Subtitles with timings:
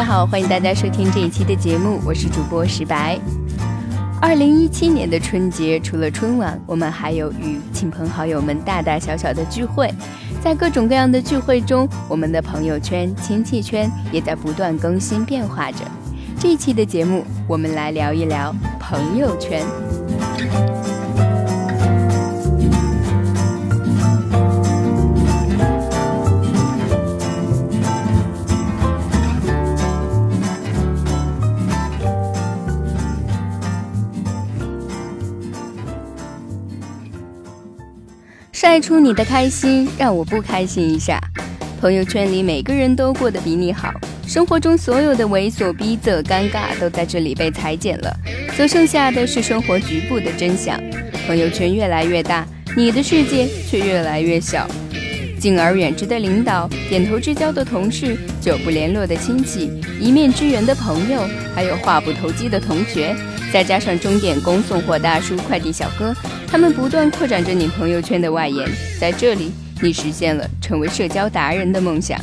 [0.00, 3.20] 大家好，欢迎大家收听这一期的节目，我是主播石白。
[4.18, 9.92] 二零一七年的春节，除了春晚，我们还有与亲朋好友们大大小小的聚会。
[10.42, 15.84] 在各种各样的聚会中，我们的朋友圈、亲戚圈也在不断更新变化着。
[16.38, 19.62] 这一期的节目，我们来聊一聊朋友圈。
[38.70, 41.20] 晒出你的开心，让我不开心一下。
[41.80, 43.92] 朋友圈里每个人都过得比你好，
[44.28, 48.16] 生活中所有的猥琐、逼仄、尴尬都在这里被裁剪了，
[48.52, 50.80] 所剩下的是生活局部的真相。
[51.26, 54.68] 朋友圈越来越大，你的世界却越来越小。
[55.40, 59.68] 敬而远之的领导，点头之交的同事，久不联络的亲戚，
[60.00, 63.16] 一面之缘的朋友，还有话不投机的同学。
[63.52, 66.14] 再加上钟点工、送货大叔、快递小哥，
[66.46, 68.68] 他们不断扩展着你朋友圈的外延。
[68.98, 69.50] 在这里，
[69.82, 72.16] 你实现了成为社交达人的梦想。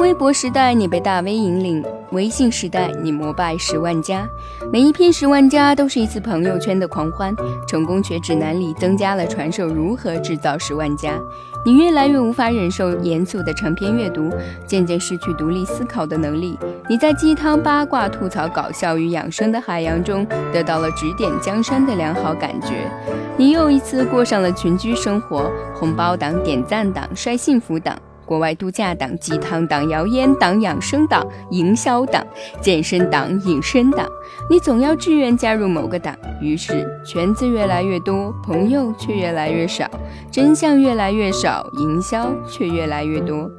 [0.00, 1.82] 微博时代，你被大 V 引领；
[2.14, 4.26] 微信时代，你膜拜十万加。
[4.72, 7.34] 每一篇十万加都是一次朋友圈的狂欢。
[7.66, 11.20] 成功学指南里增加了传授如何制造十万加。
[11.66, 14.30] 你越来越无法忍受严肃的长篇阅读，
[14.66, 16.56] 渐渐失去独立思考的能力。
[16.88, 22.88] 你在鸡汤、八卦、吐槽、搞笑与养生的海洋中，得到了指点江山的良好感觉。
[23.36, 27.98] 你又一次过上了群居生活，红包党、点赞党、晒幸福党。
[28.24, 32.24] 国外度假党、鸡汤党、谣言党、养生党、营销党、
[32.60, 34.08] 健身党、隐身党，
[34.50, 39.88] 你总要志愿加入某个党，于是圈子越来越多，朋友却越来越少，
[40.30, 43.50] 真相越来越少，营销却越来越多。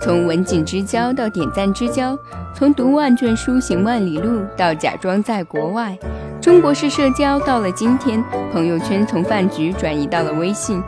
[0.00, 2.16] 从文景之交到点赞之交，
[2.54, 5.98] 从读万卷书行万里路到假装在国外，
[6.40, 8.22] 中国式社交到了今天，
[8.52, 10.80] 朋友圈从饭局转移到了微信。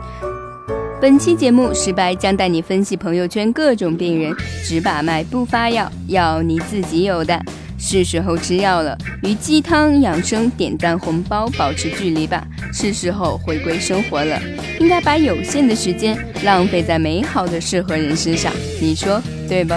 [1.01, 4.31] 本期节目，石白将带你分析朋友圈各种病人，
[4.63, 7.41] 只把脉不发药，药你自己有的，
[7.79, 8.95] 是时候吃药了。
[9.23, 14.39] 与鸡汤养生、点赞红包保持距离吧，是时候回归生活了。
[14.79, 19.19] 应该把有限的时间浪费在美好的适合人身上，你说
[19.49, 19.73] 对不？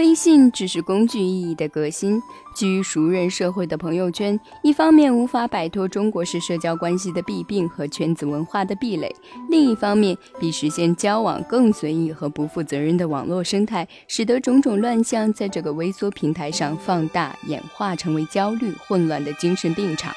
[0.00, 2.18] 微信只是工具意义的革新。
[2.54, 9.14] 基于熟人社会的朋友圈，一方面无法摆脱中国式社交关系的弊病和圈子文化的壁垒，
[9.50, 20.14] 另一方面比实现交往更随意和不负责任的网络生态，使得种种乱象在这个微缩平台上放大演化，成为焦虑混乱的精神病场。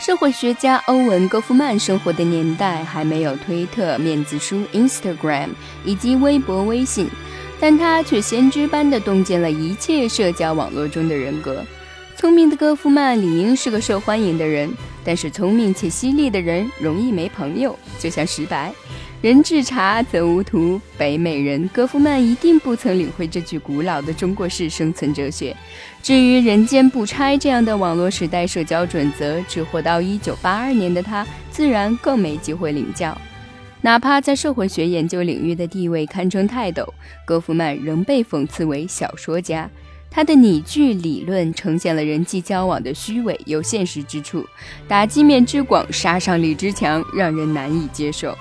[0.00, 5.50] 社会学家欧文·戈夫曼生活的年代还没有推特、面子书、Instagram
[5.84, 7.06] 以及微博、微信。
[7.62, 11.64] 但他却先知般地洞见了一切社交网络中的人格。
[12.16, 14.68] 聪明的戈夫曼理应是个受欢迎的人，
[15.04, 18.72] 但是聪明且犀利的人容易没朋友，就像石白。
[19.20, 25.56] 人至察则无徒，北美人戈夫曼一定不曾领会这句古老的中国式生存哲学。
[26.02, 33.16] 至于人间不拆这样的网络时代社交准则，只活到一九八二年的他，自然更没机会领教。
[33.84, 36.94] 哪怕在社会学研究领域的地位堪称泰斗，
[37.24, 39.68] 戈夫曼仍被讽刺为小说家。
[40.08, 44.46] 他的拟剧理论呈现了人际交往的虚伪有现实之处，
[44.86, 48.36] 打击面之广，杀伤力之强，让人难以接受。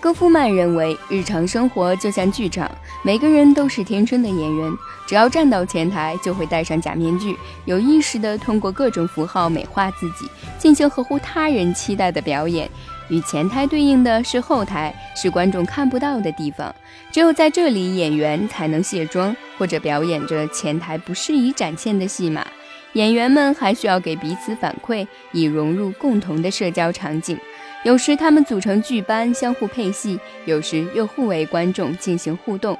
[0.00, 2.70] 戈夫曼认为，日常生活就像剧场，
[3.02, 4.72] 每个人都是天生的演员，
[5.08, 12.70] 只要站到前台，就会戴上假面具，有意识地通过各种符号美化自己，进行合乎他人期待的表演。
[13.08, 16.74] 与前台对应的是后台，是观众看不到的地方。
[17.10, 22.46] 只有在这里，演员才能卸妆，或者表演着前台不适宜展现的戏码。
[22.94, 27.38] 演员们还需要给彼此反馈，以融入共同的社交场景。
[27.84, 32.76] 有时他们组成剧班，相互配戏；有时又互为观众进行互动。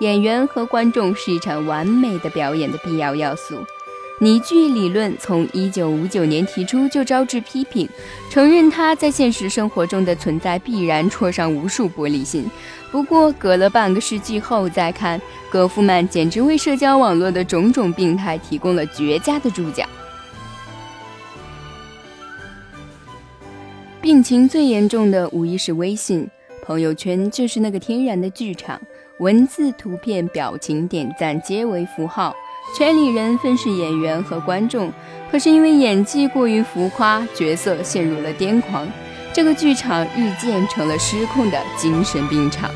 [0.00, 3.62] 演员和观众是一场完美的表演的必要要素。
[4.20, 7.88] 拟剧理论从一九五九年提出就招致批评，
[8.28, 12.50] 承认它在现实生活中的存在必然戳伤无数玻璃心。
[12.90, 15.20] 不过，隔了半个世纪后再看，
[15.50, 19.84] 戈夫曼简直为社交网络的种种病态提供了绝佳的注脚。
[24.00, 26.28] 病情最严重的无疑是微信。
[26.64, 28.80] 朋友圈就是那个天然的剧场，
[29.20, 32.34] 文字、图片、表情、点赞皆为符号，
[32.76, 34.92] 圈里人分是演员和观众。
[35.30, 38.88] 可是因为演技过于浮夸，角色陷入了癫狂，
[39.32, 42.70] 这个剧场日渐成了失控的精神病场。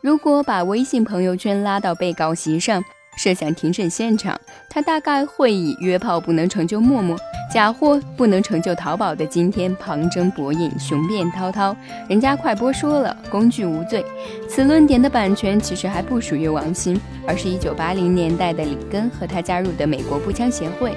[0.00, 2.82] 如果把微信朋友圈拉到被告席上，
[3.18, 4.40] 设想庭审现场，
[4.70, 7.14] 他大概会以约炮不能成就陌陌，
[7.50, 11.74] 假货不能成就淘宝的今天旁征博引，雄辩滔滔。
[12.08, 14.04] 人家快播说了，工具无罪。
[14.48, 20.96] 此论点的版权其实还不属于王鑫，而是一九八零年代的里根和他加入的美国步枪协会。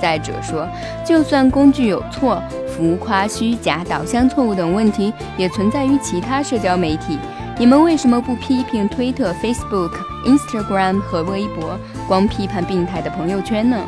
[0.00, 0.68] 再者说，
[1.04, 7.18] 就算工具有错，浮夸、虚假、导向错误等问题也存在于其他社交媒体。
[7.58, 9.90] 你们为什么不批评推特、Facebook、
[10.24, 13.84] Instagram 和微博，光批判病态的朋友圈呢？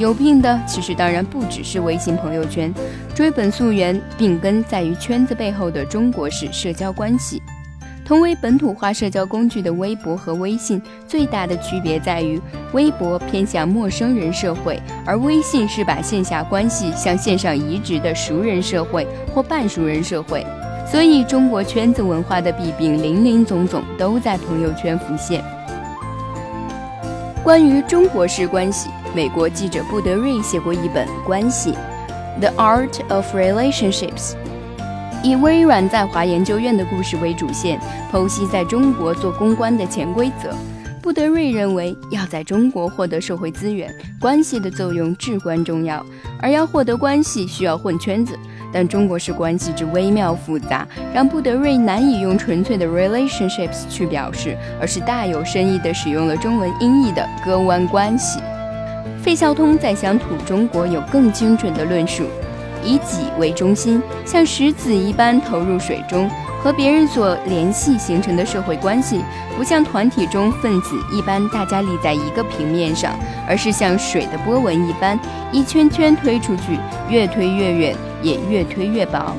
[0.00, 2.72] 有病的其实当然不只是微信朋友圈。
[3.14, 7.42] 追本溯源，病根在于圈子背后的中国式社交关系。
[8.02, 12.40] 同为本土化社交工具的微博和微信，最大的区别在于，
[12.72, 20.46] 微博偏向陌生人社会，而微信是把线下关系向线上移植的熟人社会或半熟人社会。
[20.90, 25.44] 所以，中国圈子文化的弊病林林总总，都在朋友圈浮现。
[27.44, 31.72] 关于中国式关系，美国记者布德瑞写过一本《关系》
[32.38, 34.34] （The Art of Relationships），
[35.24, 37.80] 以微软在华研究院的故事为主线，
[38.12, 40.54] 剖析在中国做公关的潜规则。
[41.02, 46.06] 布德瑞认为，要在中国获得社会资源，关系的作用至关重要，
[46.40, 48.38] 而要获得关系，需要混圈子。
[48.72, 58.38] 但中国式关系之微妙复杂，让布德瑞难以用纯粹的 relationships 去表示，而是大有深意地使用了中文音译的割弯关系。
[59.22, 62.24] 费孝通在《乡土中国》有更精准的论述：
[62.82, 66.28] 以己为中心，像石子一般投入水中，
[66.62, 69.20] 和别人所联系形成的社会关系，
[69.56, 73.14] 不像团体中分子一般大家立在一个平面上，
[73.46, 75.18] 而是像水的波纹一般，
[75.52, 76.78] 一圈圈推出去，
[77.08, 77.96] 越推越远。
[78.22, 79.34] 也越推越薄。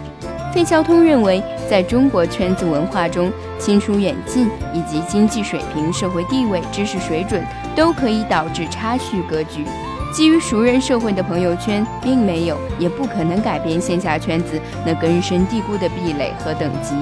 [0.52, 1.40] 费孝通认为，
[1.70, 7.46] 在中国圈子文化中，亲疏远近以及经济水平、社会地位、知识水准
[7.76, 9.66] 都可以导致差距格局。
[10.14, 16.94] 基于熟人社会的朋友圈，并没有也不可能改变线下圈子那根深蒂固的壁垒和等级。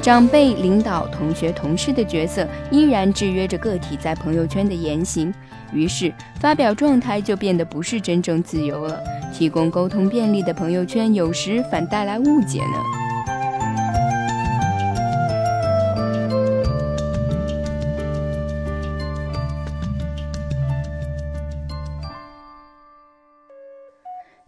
[0.00, 5.34] 长辈、领导、同学、同事的角色依然制约着个体在朋友圈的言行，
[5.72, 8.98] 于是发表状态就变得不是真正自由了。
[9.34, 13.07] 提供沟通便利的朋友圈，有时反带来误解呢。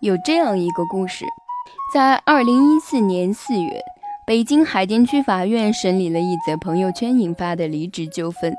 [0.01, 1.27] 有这样一个故事，
[1.93, 3.83] 在二零一四年四月，
[4.27, 8.55] 北京海淀区法院审理了一则朋友圈引发的离职纠纷。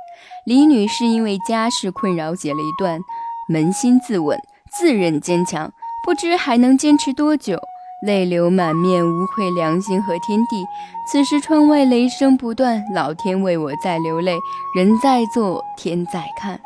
[0.46, 3.02] 李女士因为家事困扰，写了一段：
[3.50, 4.40] 扪心自问，
[4.72, 5.72] 自认坚强。
[6.06, 7.58] 不知还能坚持多久，
[8.06, 10.64] 泪流满面，无愧良心和天地。
[11.12, 14.38] 此时窗外雷声不断，老天为我在流泪，
[14.76, 16.60] 人在做，天在看。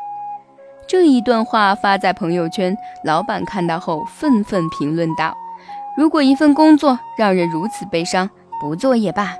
[0.88, 5.36] 这一段话发在朋友圈，老板看到后愤愤评论道
[5.98, 9.34] ：“如果一份工作让人如此悲伤，不做也罢。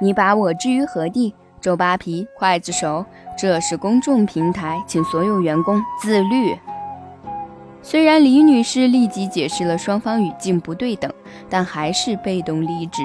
[0.00, 1.32] 你把我置于何地？
[1.60, 3.06] 周扒皮，刽子手。
[3.36, 6.58] 这是公众平台，请所有员工自律。”
[7.80, 11.12] 虽然李女士立即解释了双方语境不对等，
[11.48, 13.02] 但还是被动离职。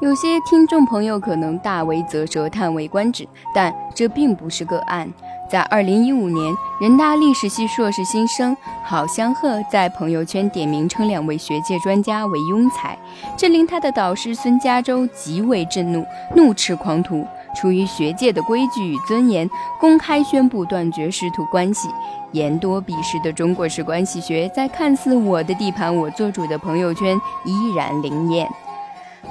[0.00, 5.06] 有些听众朋友可能大为啧舌、叹为观止，但这并不是个案。
[5.46, 12.96] 在2015年，人大历史系硕士新生郝香鹤在朋友圈点名称两位学界专家为庸才，
[13.36, 17.26] 这令他的导师孙家洲极为震怒，怒斥狂徒。
[17.54, 21.90] 出于学界的规矩与尊严，公开宣布断绝师徒关系。
[22.32, 28.48] 言多必失的中国式关系学，在看似我的地盘我做主的朋友圈依然灵验。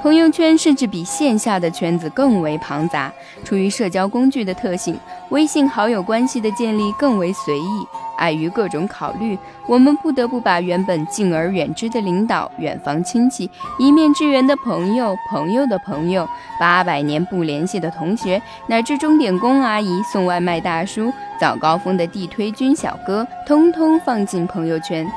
[0.02, 3.12] 朋友圈甚至比线下的圈子更为庞杂。
[3.44, 4.98] 出于社交工具的特性，
[5.30, 7.88] 微信好友关系的建立更为随意。
[8.18, 16.28] 碍于各种考虑，我们不得不把原本敬而远之的领导、远房亲戚、一面之缘的朋友、朋友的朋友、
[16.60, 25.10] 八百年不联系的同学，乃至钟点工阿姨、送外卖大叔、早高峰的地推军小哥，通通放进朋友圈。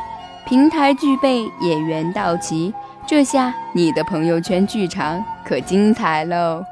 [0.45, 2.73] 平台具备，演员到齐。
[3.07, 6.65] 这下你的朋友圈剧场可精彩喽！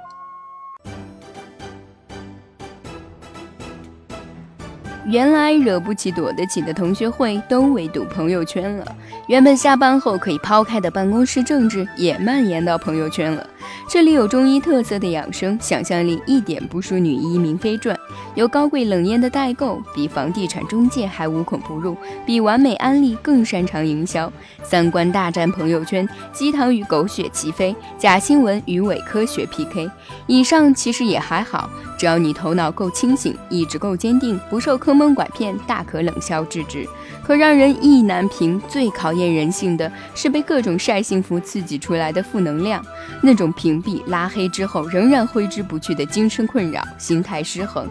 [5.06, 8.96] 原来惹不起、躲得起的同学会，都围堵朋友圈了。
[9.26, 13.46] 原本下班后可以抛开的办公室政治，也蔓延到朋友圈了。
[13.88, 17.96] 这里有中医特色的养生，想象力一点不输《女医明妃传》；
[18.40, 21.94] 有高贵冷艳的代购，比房地产中介还无孔不入，
[22.24, 24.32] 比完美安利更擅长营销。
[24.62, 29.90] 三观大战朋友圈，鸡汤与狗血齐飞，假新闻与伪科学 PK。
[30.26, 31.68] 以上其实也还好，
[31.98, 36.88] 只要你头脑够清醒，意志够坚定，不受坑蒙拐骗，大可冷笑置之。
[37.22, 42.82] 可让人意难平、最考验人性的是被各种晒幸福刺激出来的负能量，
[43.22, 47.86] 那种屏蔽、拉黑之后仍然挥之不去的精神困扰、心态失衡。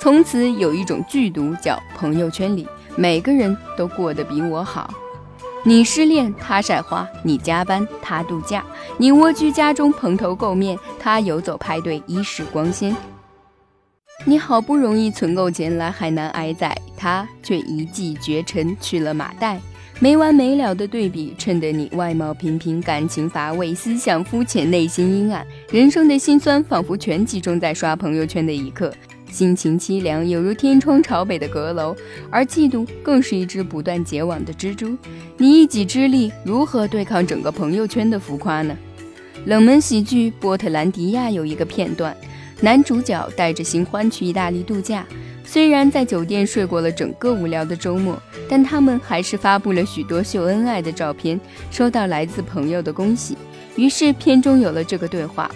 [0.00, 2.66] 从此有一种剧毒叫朋友圈里
[2.96, 4.92] 每个人都过得比我好。
[5.64, 8.60] 你失恋，他晒花；你加班，他度假；
[8.98, 12.94] 你蜗居家中蓬头垢面，他游走派对衣饰光鲜。
[14.24, 19.60] 你好不容易存够钱来海南挨宰，他却一骑绝尘去了马代。
[19.98, 25.44] 没完没了的对比，衬得你外貌平平，感情乏味，思想肤浅，内心阴暗。
[25.70, 28.92] 人生的辛酸仿佛全集中在刷朋友圈的一刻，
[29.30, 31.94] 心情凄凉，犹如天窗朝北的阁楼。
[32.30, 34.96] 而嫉妒更是一只不断结网的蜘蛛。
[35.36, 38.76] 你一己之力如何对抗整个朋友圈的浮夸呢？
[39.44, 42.16] 冷门喜剧《波特兰迪亚》有一个片段。
[42.62, 45.06] 男主角带着新欢去意大利度假，
[45.44, 48.18] 虽然在酒店睡过了整个无聊的周末，
[48.48, 51.38] 但他们还是发布了许多秀恩爱的照片，
[51.70, 53.36] 收到来自朋友的恭喜。
[53.76, 55.50] 于是片中有了这个对话：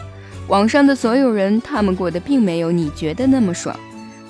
[0.50, 3.78] 网上的所有人，他们过得并没有你觉得那么爽。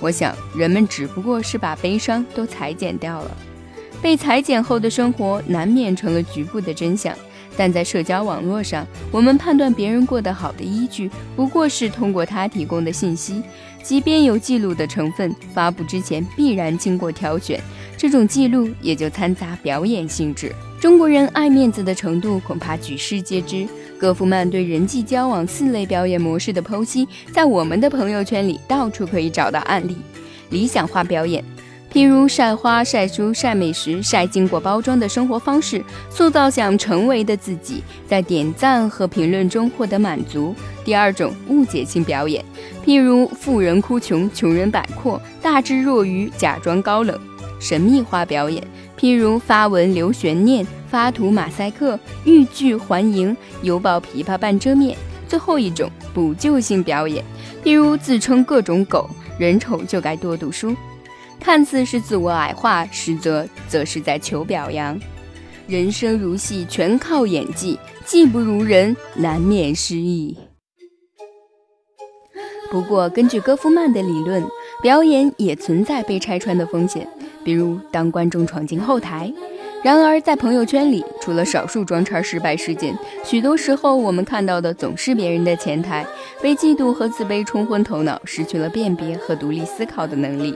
[0.01, 3.31] 我想，人们只不过是把悲伤都裁剪掉了，
[4.03, 7.17] 被裁剪后的生活难免成了局部的真相。
[7.57, 13.43] 但在社交网络上，我们判断别人过得好的依据，不过是通过他提供的信息，
[13.83, 17.59] 即便有记录的成分，发布之前必然经过挑选，
[17.97, 20.55] 这种记录也就掺杂表演性质。
[20.81, 23.69] 中国人爱面子的程度恐怕举世皆知。
[23.99, 29.95] 戈夫曼对人际交往四类表演模式的剖析，在我们的朋友圈里到处可以找到案例。
[30.49, 31.45] 理想化表演。
[31.93, 40.55] 譬如晒花、晒书、晒美食、晒经过包装的生活方式，塑造想成为的自己，在点赞和评论中获得满足。
[40.83, 42.43] 第二种误解性表演，
[42.87, 47.15] 譬如富人哭穷、穷人摆阔、大智若愚、假装高冷；
[47.61, 48.63] 神秘化表演，
[49.01, 54.95] 譬如发文留悬念、发图马赛克、欲拒还迎、犹抱琵琶半遮面。
[55.27, 57.25] 最后一种补救性表演，
[57.65, 60.77] 譬如自称各种狗，人丑就该多读书。
[61.39, 65.01] 看似是自我矮化，实则则是在求表扬。
[65.67, 70.37] 人生如戏，全靠演技，技不如人，难免失意。
[72.71, 74.45] 不过，根据戈夫曼的理论，
[74.83, 77.09] 表演也存在被拆穿的风险，
[77.45, 79.33] 比如当观众闯进后台。
[79.83, 82.95] 然而，在朋友圈里，除了少数装叉失败事件，
[83.25, 86.07] 许多时候我们看到的总是别人的前台，
[86.43, 90.55] 被嫉妒和自卑冲昏头脑，失去了辨别和独立思考的能力。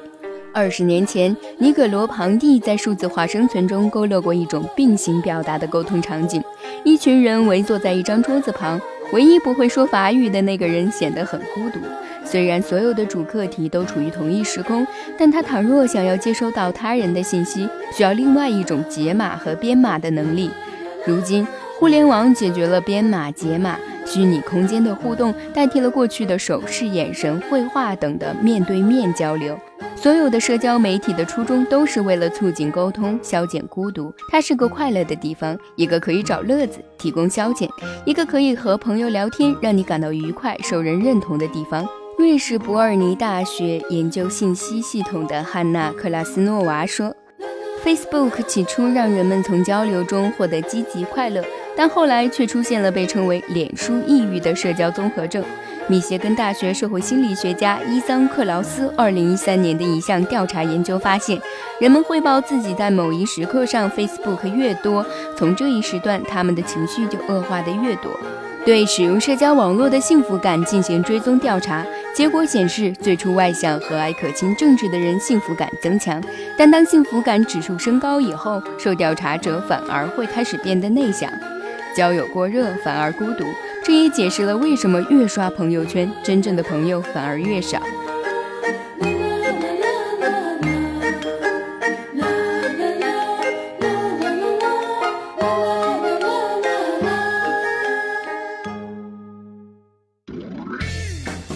[0.52, 6.40] 二十年前，尼格罗庞蒂在数字化生存中勾勒过一种并行表达的沟通场景：
[6.84, 8.78] 一群人围坐在一张桌子旁，
[9.14, 11.78] 唯一不会说法语的那个人显得很孤独。
[12.24, 14.84] 虽然所有的主客体都处于同一时空，
[15.16, 20.50] 但他倘若想要接收到他人的信息，需要另外一种解码和编码的能力。
[21.06, 21.46] 如今，
[21.78, 23.78] 互联网解决了编码、解码。
[24.04, 29.58] 虚拟空间的互动代替了过去的手势、眼神、绘画等的面对面交流。
[29.96, 34.12] 所有的社交媒体的初衷都是为了促进沟通、消减孤独。
[34.30, 37.68] 它是个快乐的地方，一个可以找乐子、提供消遣，
[38.04, 41.86] 一个可以和朋友聊天、让你感到愉快、受人认同的地方。
[42.18, 47.14] 瑞士伯尔尼大学研究信息系统的汉娜·克拉斯诺娃说
[47.84, 51.42] ：“Facebook 起初让人们从交流中获得积极快乐。”
[51.76, 55.42] 但后来却出现了被称为“脸书抑郁”的社交综合症。
[55.86, 61.38] 密歇根大学社会心理学家伊桑克劳斯2013年的一项调查研究发现，
[61.78, 65.04] 人们汇报自己在某一时刻上 Facebook 越多，
[65.36, 68.10] 从这一时段他们的情绪就恶化的越多。
[68.64, 76.18] 对使用社交网络的幸福感进行追踪调查，结果显示，最初外向、和蔼可亲、正直的人幸福感增强，
[76.56, 81.30] 但当幸福感指数升高以后，受调查者反而会开始变得内向。
[81.94, 83.44] 交友过热反而孤独，
[83.84, 87.82] 这也解释了为什么越刷朋友圈，真正的朋友反而越少。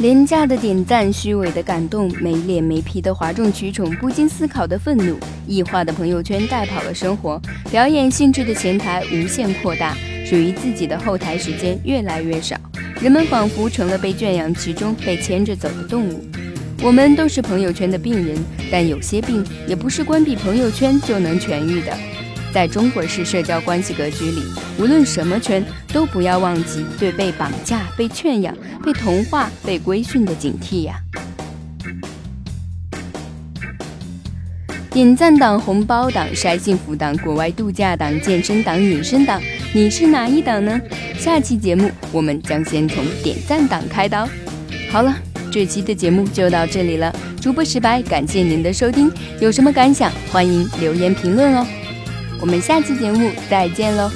[0.01, 9.97] 廉价的点赞，虚伪的感动，没脸没皮的哗众取宠，不经思考的愤怒，异化的朋友圈带跑了生活，表演性质的前台无限扩大，
[10.29, 12.55] 属于自己的后台时间越来越少，
[13.01, 16.23] 人们仿佛成了被圈养其中、被牵着走的动物。
[16.83, 18.37] 我们都是朋友圈的病人，
[18.71, 21.97] 但有些病也不是关闭朋友圈就能痊愈的。
[22.53, 24.43] 在中国式社交关系格局里，
[24.79, 28.55] 无论什么圈，都不要忘记对被绑架、被圈养、
[28.85, 31.01] 被同化、被规训的警惕呀！
[34.91, 39.41] 点赞党、红包党、晒幸福党、国外度假党、健身党、隐身党，
[39.75, 40.81] 你是哪一档呢？
[41.19, 44.27] 下期节目我们将先从点赞档开刀。
[44.91, 45.15] 好了，
[45.53, 47.15] 这期的节目就到这里了。
[47.41, 51.67] 主播石白，感谢您的收听，有什么感想，欢迎留言评论哦。
[52.41, 54.11] 我们下期节目再见喽。